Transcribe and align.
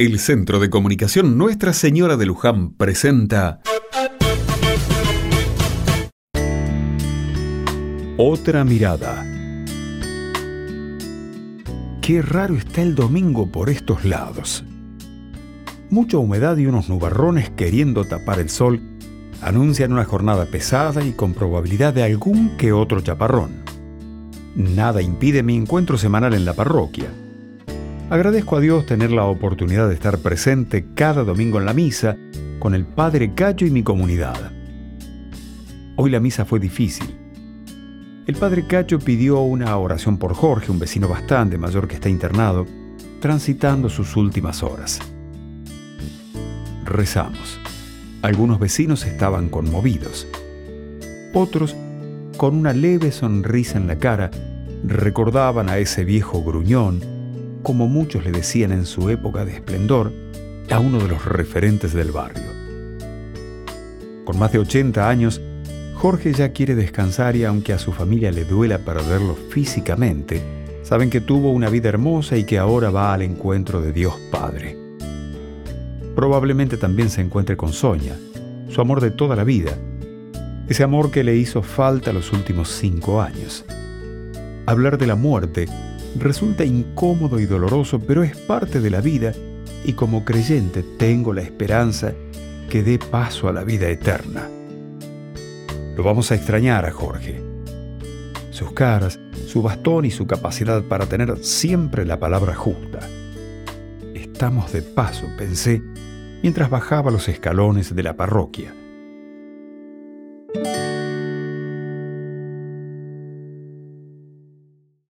El 0.00 0.20
Centro 0.20 0.60
de 0.60 0.70
Comunicación 0.70 1.36
Nuestra 1.36 1.72
Señora 1.72 2.16
de 2.16 2.24
Luján 2.24 2.70
presenta 2.70 3.62
Otra 8.16 8.62
mirada. 8.62 9.26
Qué 12.00 12.22
raro 12.22 12.54
está 12.54 12.82
el 12.82 12.94
domingo 12.94 13.50
por 13.50 13.70
estos 13.70 14.04
lados. 14.04 14.62
Mucha 15.90 16.18
humedad 16.18 16.56
y 16.58 16.66
unos 16.66 16.88
nubarrones 16.88 17.50
queriendo 17.50 18.04
tapar 18.04 18.38
el 18.38 18.50
sol 18.50 18.80
anuncian 19.42 19.92
una 19.92 20.04
jornada 20.04 20.46
pesada 20.46 21.02
y 21.02 21.10
con 21.10 21.34
probabilidad 21.34 21.92
de 21.92 22.04
algún 22.04 22.56
que 22.56 22.72
otro 22.72 23.00
chaparrón. 23.00 23.64
Nada 24.54 25.02
impide 25.02 25.42
mi 25.42 25.56
encuentro 25.56 25.98
semanal 25.98 26.34
en 26.34 26.44
la 26.44 26.54
parroquia 26.54 27.10
Agradezco 28.10 28.56
a 28.56 28.60
Dios 28.60 28.86
tener 28.86 29.10
la 29.10 29.26
oportunidad 29.26 29.86
de 29.86 29.92
estar 29.94 30.16
presente 30.20 30.86
cada 30.94 31.24
domingo 31.24 31.58
en 31.58 31.66
la 31.66 31.74
misa 31.74 32.16
con 32.58 32.74
el 32.74 32.86
Padre 32.86 33.34
Cacho 33.34 33.66
y 33.66 33.70
mi 33.70 33.82
comunidad. 33.82 34.50
Hoy 35.96 36.08
la 36.08 36.18
misa 36.18 36.46
fue 36.46 36.58
difícil. 36.58 37.14
El 38.26 38.34
Padre 38.36 38.66
Cacho 38.66 38.98
pidió 38.98 39.40
una 39.40 39.76
oración 39.76 40.16
por 40.16 40.32
Jorge, 40.32 40.72
un 40.72 40.78
vecino 40.78 41.06
bastante 41.06 41.58
mayor 41.58 41.86
que 41.86 41.96
está 41.96 42.08
internado, 42.08 42.64
transitando 43.20 43.90
sus 43.90 44.16
últimas 44.16 44.62
horas. 44.62 45.00
Rezamos. 46.86 47.60
Algunos 48.22 48.58
vecinos 48.58 49.04
estaban 49.04 49.50
conmovidos. 49.50 50.26
Otros, 51.34 51.76
con 52.38 52.56
una 52.56 52.72
leve 52.72 53.12
sonrisa 53.12 53.76
en 53.76 53.86
la 53.86 53.98
cara, 53.98 54.30
recordaban 54.82 55.68
a 55.68 55.76
ese 55.76 56.04
viejo 56.04 56.42
gruñón 56.42 57.17
como 57.62 57.88
muchos 57.88 58.24
le 58.24 58.32
decían 58.32 58.72
en 58.72 58.86
su 58.86 59.10
época 59.10 59.44
de 59.44 59.54
esplendor, 59.54 60.12
a 60.70 60.80
uno 60.80 60.98
de 60.98 61.08
los 61.08 61.24
referentes 61.24 61.92
del 61.92 62.12
barrio. 62.12 62.44
Con 64.24 64.38
más 64.38 64.52
de 64.52 64.58
80 64.58 65.08
años, 65.08 65.40
Jorge 65.94 66.32
ya 66.32 66.52
quiere 66.52 66.74
descansar 66.74 67.34
y 67.34 67.44
aunque 67.44 67.72
a 67.72 67.78
su 67.78 67.92
familia 67.92 68.30
le 68.30 68.44
duela 68.44 68.78
perderlo 68.78 69.34
físicamente, 69.34 70.42
saben 70.82 71.10
que 71.10 71.20
tuvo 71.20 71.50
una 71.50 71.70
vida 71.70 71.88
hermosa 71.88 72.36
y 72.36 72.44
que 72.44 72.58
ahora 72.58 72.90
va 72.90 73.14
al 73.14 73.22
encuentro 73.22 73.80
de 73.80 73.92
Dios 73.92 74.14
Padre. 74.30 74.76
Probablemente 76.14 76.76
también 76.76 77.10
se 77.10 77.20
encuentre 77.20 77.56
con 77.56 77.72
Sonia, 77.72 78.16
su 78.68 78.80
amor 78.80 79.00
de 79.00 79.10
toda 79.10 79.34
la 79.34 79.44
vida, 79.44 79.72
ese 80.68 80.82
amor 80.82 81.10
que 81.10 81.24
le 81.24 81.34
hizo 81.36 81.62
falta 81.62 82.12
los 82.12 82.32
últimos 82.32 82.68
cinco 82.68 83.22
años. 83.22 83.64
Hablar 84.66 84.98
de 84.98 85.06
la 85.06 85.14
muerte 85.14 85.66
resulta 86.16 86.64
incómodo 86.64 87.38
y 87.40 87.46
doloroso, 87.46 88.00
pero 88.00 88.22
es 88.22 88.36
parte 88.36 88.80
de 88.80 88.90
la 88.90 89.00
vida 89.00 89.32
y 89.84 89.92
como 89.92 90.24
creyente 90.24 90.82
tengo 90.82 91.32
la 91.32 91.42
esperanza 91.42 92.12
que 92.68 92.82
dé 92.82 92.98
paso 92.98 93.48
a 93.48 93.52
la 93.52 93.64
vida 93.64 93.88
eterna. 93.88 94.48
Lo 95.96 96.02
vamos 96.02 96.30
a 96.30 96.34
extrañar 96.34 96.84
a 96.84 96.92
Jorge. 96.92 97.42
Sus 98.50 98.72
caras, 98.72 99.18
su 99.46 99.62
bastón 99.62 100.04
y 100.04 100.10
su 100.10 100.26
capacidad 100.26 100.82
para 100.82 101.06
tener 101.06 101.38
siempre 101.44 102.04
la 102.04 102.18
palabra 102.18 102.54
justa. 102.54 103.00
Estamos 104.14 104.72
de 104.72 104.82
paso, 104.82 105.26
pensé, 105.36 105.82
mientras 106.42 106.70
bajaba 106.70 107.10
los 107.10 107.28
escalones 107.28 107.94
de 107.94 108.02
la 108.02 108.16
parroquia. 108.16 108.72